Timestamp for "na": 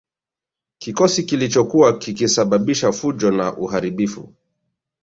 3.31-3.57